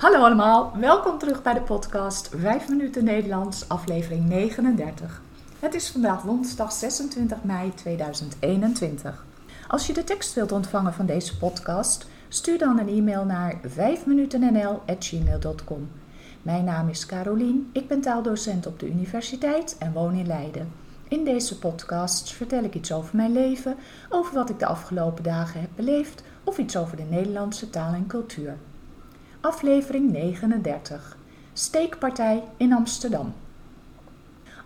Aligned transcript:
Hallo 0.00 0.18
allemaal, 0.18 0.72
welkom 0.78 1.18
terug 1.18 1.42
bij 1.42 1.54
de 1.54 1.60
podcast 1.60 2.30
5 2.36 2.68
minuten 2.68 3.04
Nederlands, 3.04 3.68
aflevering 3.68 4.28
39. 4.28 5.22
Het 5.58 5.74
is 5.74 5.90
vandaag 5.90 6.22
woensdag 6.22 6.72
26 6.72 7.42
mei 7.42 7.74
2021. 7.74 9.24
Als 9.68 9.86
je 9.86 9.92
de 9.92 10.04
tekst 10.04 10.34
wilt 10.34 10.52
ontvangen 10.52 10.92
van 10.92 11.06
deze 11.06 11.38
podcast, 11.38 12.06
stuur 12.28 12.58
dan 12.58 12.78
een 12.78 12.88
e-mail 12.88 13.24
naar 13.24 13.60
5minutennl.gmail.com. 13.68 15.90
Mijn 16.42 16.64
naam 16.64 16.88
is 16.88 17.06
Carolien, 17.06 17.70
ik 17.72 17.88
ben 17.88 18.00
taaldocent 18.00 18.66
op 18.66 18.78
de 18.78 18.88
universiteit 18.88 19.76
en 19.78 19.92
woon 19.92 20.14
in 20.14 20.26
Leiden. 20.26 20.72
In 21.08 21.24
deze 21.24 21.58
podcast 21.58 22.32
vertel 22.32 22.64
ik 22.64 22.74
iets 22.74 22.92
over 22.92 23.16
mijn 23.16 23.32
leven, 23.32 23.76
over 24.08 24.34
wat 24.34 24.50
ik 24.50 24.58
de 24.58 24.66
afgelopen 24.66 25.22
dagen 25.22 25.60
heb 25.60 25.70
beleefd 25.74 26.22
of 26.44 26.58
iets 26.58 26.76
over 26.76 26.96
de 26.96 27.06
Nederlandse 27.10 27.70
taal 27.70 27.92
en 27.92 28.06
cultuur. 28.06 28.56
Aflevering 29.42 30.12
39. 30.12 31.16
Steekpartij 31.52 32.42
in 32.56 32.72
Amsterdam. 32.72 33.34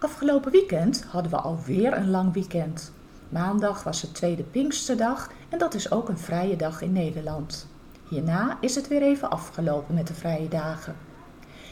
Afgelopen 0.01 0.52
weekend 0.52 1.05
hadden 1.05 1.30
we 1.30 1.37
alweer 1.37 1.96
een 1.96 2.10
lang 2.10 2.32
weekend. 2.32 2.92
Maandag 3.29 3.82
was 3.82 4.02
het 4.02 4.15
tweede 4.15 4.42
Pinksterdag 4.42 5.30
en 5.48 5.59
dat 5.59 5.74
is 5.74 5.91
ook 5.91 6.09
een 6.09 6.18
vrije 6.18 6.56
dag 6.56 6.82
in 6.82 6.92
Nederland. 6.92 7.66
Hierna 8.09 8.59
is 8.60 8.74
het 8.74 8.88
weer 8.88 9.02
even 9.02 9.30
afgelopen 9.30 9.95
met 9.95 10.06
de 10.06 10.15
vrije 10.15 10.48
dagen. 10.48 10.96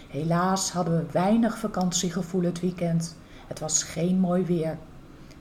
Helaas 0.08 0.72
hadden 0.72 0.96
we 0.96 1.12
weinig 1.12 1.58
vakantiegevoel 1.58 2.42
het 2.42 2.60
weekend. 2.60 3.16
Het 3.46 3.60
was 3.60 3.82
geen 3.82 4.18
mooi 4.18 4.44
weer. 4.44 4.78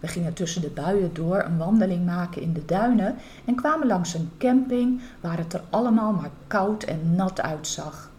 We 0.01 0.07
gingen 0.07 0.33
tussen 0.33 0.61
de 0.61 0.69
buien 0.69 1.13
door 1.13 1.43
een 1.43 1.57
wandeling 1.57 2.05
maken 2.05 2.41
in 2.41 2.53
de 2.53 2.65
duinen 2.65 3.15
en 3.45 3.55
kwamen 3.55 3.87
langs 3.87 4.13
een 4.13 4.31
camping 4.37 5.01
waar 5.19 5.37
het 5.37 5.53
er 5.53 5.63
allemaal 5.69 6.13
maar 6.13 6.29
koud 6.47 6.83
en 6.83 7.15
nat 7.15 7.41
uitzag. 7.41 8.11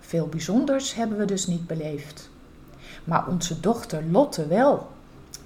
Veel 0.00 0.26
bijzonders 0.26 0.94
hebben 0.94 1.18
we 1.18 1.24
dus 1.24 1.46
niet 1.46 1.66
beleefd. 1.66 2.30
Maar 3.04 3.28
onze 3.28 3.60
dochter 3.60 4.04
Lotte 4.10 4.46
wel. 4.46 4.90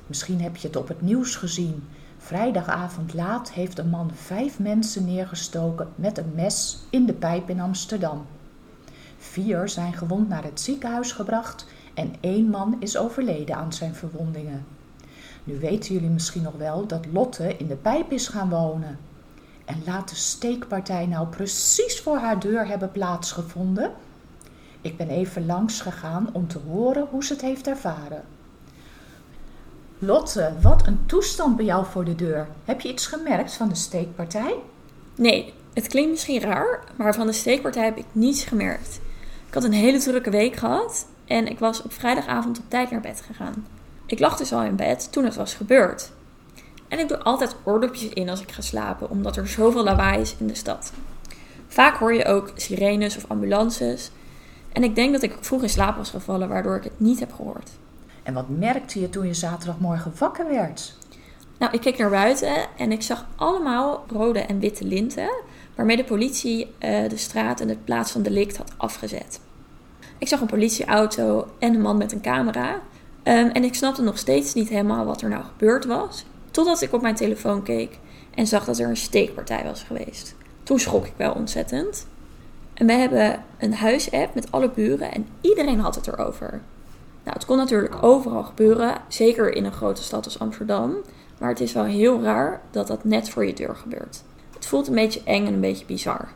Misschien 0.06 0.40
heb 0.40 0.56
je 0.56 0.66
het 0.66 0.76
op 0.76 0.88
het 0.88 1.00
nieuws 1.00 1.36
gezien. 1.36 1.88
Vrijdagavond 2.18 3.14
laat 3.14 3.52
heeft 3.52 3.78
een 3.78 3.88
man 3.88 4.10
vijf 4.14 4.58
mensen 4.58 5.04
neergestoken 5.04 5.88
met 5.94 6.18
een 6.18 6.32
mes 6.34 6.78
in 6.90 7.06
de 7.06 7.12
pijp 7.12 7.50
in 7.50 7.60
Amsterdam. 7.60 8.26
Vier 9.18 9.68
zijn 9.68 9.92
gewond 9.92 10.28
naar 10.28 10.44
het 10.44 10.60
ziekenhuis 10.60 11.12
gebracht 11.12 11.66
en 11.94 12.14
één 12.20 12.48
man 12.48 12.76
is 12.78 12.96
overleden 12.96 13.56
aan 13.56 13.72
zijn 13.72 13.94
verwondingen. 13.94 14.64
Nu 15.44 15.58
weten 15.58 15.94
jullie 15.94 16.10
misschien 16.10 16.42
nog 16.42 16.56
wel 16.56 16.86
dat 16.86 17.06
Lotte 17.12 17.56
in 17.56 17.66
de 17.66 17.76
pijp 17.76 18.12
is 18.12 18.28
gaan 18.28 18.48
wonen. 18.48 18.98
En 19.64 19.82
laat 19.86 20.08
de 20.08 20.14
steekpartij 20.14 21.06
nou 21.06 21.26
precies 21.26 22.00
voor 22.00 22.16
haar 22.16 22.40
deur 22.40 22.66
hebben 22.66 22.92
plaatsgevonden? 22.92 23.92
Ik 24.80 24.96
ben 24.96 25.08
even 25.08 25.46
langs 25.46 25.80
gegaan 25.80 26.28
om 26.32 26.48
te 26.48 26.58
horen 26.58 27.06
hoe 27.10 27.24
ze 27.24 27.32
het 27.32 27.42
heeft 27.42 27.66
ervaren. 27.66 28.22
Lotte, 29.98 30.52
wat 30.60 30.86
een 30.86 31.06
toestand 31.06 31.56
bij 31.56 31.64
jou 31.64 31.86
voor 31.86 32.04
de 32.04 32.14
deur. 32.14 32.48
Heb 32.64 32.80
je 32.80 32.88
iets 32.88 33.06
gemerkt 33.06 33.54
van 33.54 33.68
de 33.68 33.74
steekpartij? 33.74 34.54
Nee, 35.14 35.54
het 35.74 35.86
klinkt 35.86 36.10
misschien 36.10 36.40
raar, 36.40 36.84
maar 36.96 37.14
van 37.14 37.26
de 37.26 37.32
steekpartij 37.32 37.84
heb 37.84 37.96
ik 37.96 38.06
niets 38.12 38.44
gemerkt. 38.44 39.00
Ik 39.48 39.54
had 39.54 39.64
een 39.64 39.72
hele 39.72 39.98
drukke 39.98 40.30
week 40.30 40.56
gehad 40.56 41.06
en 41.24 41.46
ik 41.46 41.58
was 41.58 41.82
op 41.82 41.92
vrijdagavond 41.92 42.58
op 42.58 42.64
tijd 42.68 42.90
naar 42.90 43.00
bed 43.00 43.20
gegaan. 43.20 43.66
Ik 44.12 44.18
lag 44.18 44.36
dus 44.36 44.52
al 44.52 44.62
in 44.62 44.76
bed 44.76 45.12
toen 45.12 45.24
het 45.24 45.34
was 45.34 45.54
gebeurd. 45.54 46.10
En 46.88 46.98
ik 46.98 47.08
doe 47.08 47.18
altijd 47.18 47.56
oordopjes 47.64 48.08
in 48.08 48.28
als 48.28 48.40
ik 48.40 48.52
ga 48.52 48.60
slapen, 48.60 49.10
omdat 49.10 49.36
er 49.36 49.48
zoveel 49.48 49.84
lawaai 49.84 50.20
is 50.20 50.34
in 50.38 50.46
de 50.46 50.54
stad. 50.54 50.92
Vaak 51.68 51.96
hoor 51.96 52.14
je 52.14 52.24
ook 52.24 52.52
sirenes 52.54 53.16
of 53.16 53.24
ambulances. 53.28 54.10
En 54.72 54.82
ik 54.82 54.94
denk 54.94 55.12
dat 55.12 55.22
ik 55.22 55.36
vroeg 55.40 55.62
in 55.62 55.68
slaap 55.68 55.96
was 55.96 56.10
gevallen, 56.10 56.48
waardoor 56.48 56.76
ik 56.76 56.84
het 56.84 57.00
niet 57.00 57.20
heb 57.20 57.32
gehoord. 57.32 57.70
En 58.22 58.34
wat 58.34 58.48
merkte 58.48 59.00
je 59.00 59.08
toen 59.08 59.26
je 59.26 59.34
zaterdagmorgen 59.34 60.12
wakker 60.18 60.48
werd? 60.48 60.94
Nou, 61.58 61.72
ik 61.72 61.80
keek 61.80 61.98
naar 61.98 62.10
buiten 62.10 62.66
en 62.76 62.92
ik 62.92 63.02
zag 63.02 63.26
allemaal 63.36 64.04
rode 64.08 64.40
en 64.40 64.58
witte 64.58 64.84
linten, 64.84 65.30
waarmee 65.74 65.96
de 65.96 66.04
politie 66.04 66.64
uh, 66.64 67.08
de 67.08 67.16
straat 67.16 67.60
en 67.60 67.68
de 67.68 67.76
plaats 67.84 68.12
van 68.12 68.22
delict 68.22 68.56
had 68.56 68.72
afgezet. 68.76 69.40
Ik 70.18 70.28
zag 70.28 70.40
een 70.40 70.46
politieauto 70.46 71.48
en 71.58 71.74
een 71.74 71.80
man 71.80 71.96
met 71.96 72.12
een 72.12 72.20
camera. 72.20 72.80
Um, 73.24 73.48
en 73.48 73.64
ik 73.64 73.74
snapte 73.74 74.02
nog 74.02 74.18
steeds 74.18 74.54
niet 74.54 74.68
helemaal 74.68 75.04
wat 75.04 75.22
er 75.22 75.28
nou 75.28 75.44
gebeurd 75.44 75.84
was. 75.84 76.24
Totdat 76.50 76.82
ik 76.82 76.92
op 76.92 77.02
mijn 77.02 77.14
telefoon 77.14 77.62
keek 77.62 77.98
en 78.34 78.46
zag 78.46 78.64
dat 78.64 78.78
er 78.78 78.88
een 78.88 78.96
steekpartij 78.96 79.64
was 79.64 79.82
geweest. 79.82 80.34
Toen 80.62 80.78
schrok 80.78 81.06
ik 81.06 81.12
wel 81.16 81.32
ontzettend. 81.32 82.06
En 82.74 82.86
we 82.86 82.92
hebben 82.92 83.44
een 83.58 83.74
huisapp 83.74 84.34
met 84.34 84.52
alle 84.52 84.70
buren 84.70 85.12
en 85.12 85.26
iedereen 85.40 85.80
had 85.80 85.94
het 85.94 86.06
erover. 86.06 86.50
Nou, 87.24 87.36
het 87.36 87.44
kon 87.44 87.56
natuurlijk 87.56 88.02
overal 88.02 88.42
gebeuren, 88.42 89.00
zeker 89.08 89.54
in 89.54 89.64
een 89.64 89.72
grote 89.72 90.02
stad 90.02 90.24
als 90.24 90.38
Amsterdam. 90.38 90.96
Maar 91.38 91.48
het 91.48 91.60
is 91.60 91.72
wel 91.72 91.84
heel 91.84 92.22
raar 92.22 92.60
dat 92.70 92.86
dat 92.86 93.04
net 93.04 93.28
voor 93.30 93.46
je 93.46 93.54
deur 93.54 93.76
gebeurt. 93.76 94.22
Het 94.54 94.66
voelt 94.66 94.88
een 94.88 94.94
beetje 94.94 95.22
eng 95.24 95.46
en 95.46 95.52
een 95.52 95.60
beetje 95.60 95.86
bizar. 95.86 96.28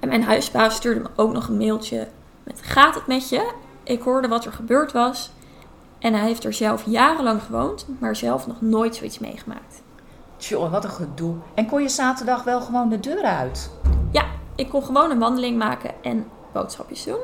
En 0.00 0.08
mijn 0.08 0.22
huisbaas 0.22 0.74
stuurde 0.76 1.00
me 1.00 1.08
ook 1.16 1.32
nog 1.32 1.48
een 1.48 1.56
mailtje 1.56 2.08
met: 2.42 2.60
Gaat 2.62 2.94
het 2.94 3.06
met 3.06 3.28
je? 3.28 3.52
Ik 3.82 4.02
hoorde 4.02 4.28
wat 4.28 4.44
er 4.44 4.52
gebeurd 4.52 4.92
was 4.92 5.30
en 6.00 6.14
hij 6.14 6.26
heeft 6.26 6.44
er 6.44 6.52
zelf 6.52 6.84
jarenlang 6.86 7.42
gewoond, 7.42 7.86
maar 7.98 8.16
zelf 8.16 8.46
nog 8.46 8.60
nooit 8.60 8.96
zoiets 8.96 9.18
meegemaakt. 9.18 9.82
Tjoh, 10.36 10.70
wat 10.70 10.84
een 10.84 10.90
gedoe. 10.90 11.34
En 11.54 11.66
kon 11.66 11.82
je 11.82 11.88
zaterdag 11.88 12.44
wel 12.44 12.60
gewoon 12.60 12.88
de 12.88 13.00
deur 13.00 13.22
uit? 13.22 13.70
Ja, 14.12 14.24
ik 14.54 14.68
kon 14.68 14.82
gewoon 14.82 15.10
een 15.10 15.18
wandeling 15.18 15.58
maken 15.58 15.90
en 16.02 16.26
boodschapjes 16.52 17.04
doen. 17.04 17.20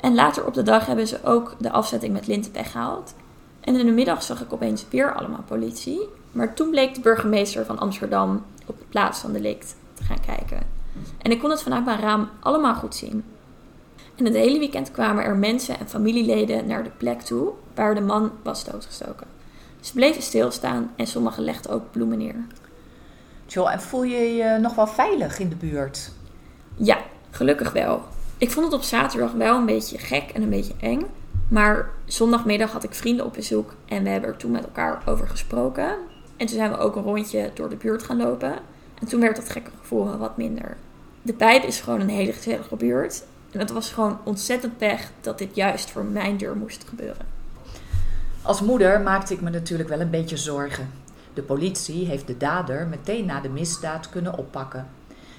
En 0.00 0.14
later 0.14 0.46
op 0.46 0.54
de 0.54 0.62
dag 0.62 0.86
hebben 0.86 1.06
ze 1.06 1.24
ook 1.24 1.54
de 1.58 1.70
afzetting 1.70 2.12
met 2.12 2.26
linten 2.26 2.52
weggehaald. 2.52 3.14
En 3.60 3.76
in 3.76 3.86
de 3.86 3.92
middag 3.92 4.22
zag 4.22 4.40
ik 4.40 4.52
opeens 4.52 4.84
weer 4.90 5.14
allemaal 5.14 5.42
politie. 5.46 6.08
Maar 6.32 6.54
toen 6.54 6.70
bleek 6.70 6.94
de 6.94 7.00
burgemeester 7.00 7.64
van 7.64 7.78
Amsterdam 7.78 8.44
op 8.66 8.78
de 8.78 8.84
plaats 8.84 9.18
van 9.18 9.32
delict 9.32 9.76
te 9.94 10.02
gaan 10.02 10.20
kijken. 10.26 10.60
En 11.18 11.30
ik 11.30 11.38
kon 11.38 11.50
het 11.50 11.62
vanuit 11.62 11.84
mijn 11.84 12.00
raam 12.00 12.28
allemaal 12.40 12.74
goed 12.74 12.94
zien. 12.94 13.24
En 14.18 14.24
het 14.24 14.34
hele 14.34 14.58
weekend 14.58 14.90
kwamen 14.90 15.24
er 15.24 15.36
mensen 15.36 15.78
en 15.78 15.88
familieleden 15.88 16.66
naar 16.66 16.84
de 16.84 16.90
plek 16.96 17.20
toe 17.20 17.52
waar 17.74 17.94
de 17.94 18.00
man 18.00 18.32
was 18.42 18.64
doodgestoken. 18.64 19.26
Ze 19.80 19.92
bleven 19.92 20.22
stilstaan 20.22 20.90
en 20.96 21.06
sommigen 21.06 21.44
legden 21.44 21.72
ook 21.72 21.90
bloemen 21.90 22.18
neer. 22.18 22.46
Jo, 23.46 23.66
en 23.66 23.80
voel 23.80 24.02
je 24.02 24.34
je 24.34 24.58
nog 24.60 24.74
wel 24.74 24.86
veilig 24.86 25.38
in 25.38 25.48
de 25.48 25.56
buurt? 25.56 26.10
Ja, 26.74 26.98
gelukkig 27.30 27.72
wel. 27.72 28.02
Ik 28.38 28.50
vond 28.50 28.66
het 28.66 28.74
op 28.74 28.82
zaterdag 28.82 29.32
wel 29.32 29.56
een 29.56 29.66
beetje 29.66 29.98
gek 29.98 30.30
en 30.30 30.42
een 30.42 30.50
beetje 30.50 30.74
eng. 30.80 31.02
Maar 31.48 31.90
zondagmiddag 32.04 32.72
had 32.72 32.84
ik 32.84 32.94
vrienden 32.94 33.26
op 33.26 33.32
bezoek 33.32 33.74
en 33.86 34.02
we 34.02 34.08
hebben 34.08 34.30
er 34.30 34.36
toen 34.36 34.50
met 34.50 34.64
elkaar 34.64 35.02
over 35.06 35.28
gesproken. 35.28 35.88
En 36.36 36.46
toen 36.46 36.56
zijn 36.56 36.70
we 36.70 36.78
ook 36.78 36.96
een 36.96 37.02
rondje 37.02 37.50
door 37.54 37.68
de 37.68 37.76
buurt 37.76 38.02
gaan 38.02 38.16
lopen. 38.16 38.52
En 39.00 39.06
toen 39.06 39.20
werd 39.20 39.36
dat 39.36 39.50
gekke 39.50 39.70
gevoel 39.80 40.04
wel 40.04 40.18
wat 40.18 40.36
minder. 40.36 40.76
De 41.22 41.32
pijp 41.32 41.62
is 41.62 41.80
gewoon 41.80 42.00
een 42.00 42.08
hele 42.08 42.32
gezellige 42.32 42.76
buurt. 42.76 43.24
En 43.50 43.58
het 43.58 43.70
was 43.70 43.90
gewoon 43.90 44.18
ontzettend 44.24 44.78
pech 44.78 45.10
dat 45.20 45.38
dit 45.38 45.54
juist 45.54 45.90
voor 45.90 46.04
mijn 46.04 46.36
deur 46.36 46.56
moest 46.56 46.84
gebeuren. 46.88 47.26
Als 48.42 48.60
moeder 48.60 49.00
maakte 49.00 49.34
ik 49.34 49.40
me 49.40 49.50
natuurlijk 49.50 49.88
wel 49.88 50.00
een 50.00 50.10
beetje 50.10 50.36
zorgen. 50.36 50.90
De 51.34 51.42
politie 51.42 52.06
heeft 52.06 52.26
de 52.26 52.36
dader 52.36 52.86
meteen 52.86 53.26
na 53.26 53.40
de 53.40 53.48
misdaad 53.48 54.08
kunnen 54.08 54.38
oppakken. 54.38 54.88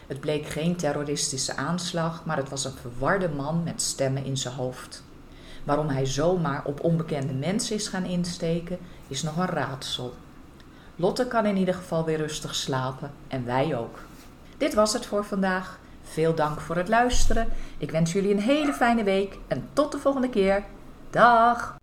Het 0.07 0.19
bleek 0.19 0.45
geen 0.47 0.75
terroristische 0.75 1.55
aanslag, 1.55 2.25
maar 2.25 2.37
het 2.37 2.49
was 2.49 2.65
een 2.65 2.71
verwarde 2.81 3.29
man 3.29 3.63
met 3.63 3.81
stemmen 3.81 4.25
in 4.25 4.37
zijn 4.37 4.53
hoofd. 4.53 5.03
Waarom 5.63 5.87
hij 5.87 6.05
zomaar 6.05 6.61
op 6.65 6.83
onbekende 6.83 7.33
mensen 7.33 7.75
is 7.75 7.87
gaan 7.87 8.05
insteken, 8.05 8.77
is 9.07 9.23
nog 9.23 9.37
een 9.37 9.45
raadsel. 9.45 10.13
Lotte 10.95 11.27
kan 11.27 11.45
in 11.45 11.57
ieder 11.57 11.73
geval 11.73 12.05
weer 12.05 12.17
rustig 12.17 12.55
slapen 12.55 13.11
en 13.27 13.45
wij 13.45 13.77
ook. 13.77 13.99
Dit 14.57 14.73
was 14.73 14.93
het 14.93 15.05
voor 15.05 15.25
vandaag. 15.25 15.79
Veel 16.09 16.35
dank 16.35 16.61
voor 16.61 16.75
het 16.75 16.87
luisteren. 16.87 17.47
Ik 17.77 17.91
wens 17.91 18.11
jullie 18.11 18.31
een 18.31 18.39
hele 18.39 18.73
fijne 18.73 19.03
week 19.03 19.37
en 19.47 19.69
tot 19.73 19.91
de 19.91 19.99
volgende 19.99 20.29
keer. 20.29 20.63
Dag! 21.09 21.78